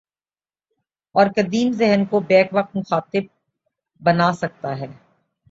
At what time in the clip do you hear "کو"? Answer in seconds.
2.05-2.19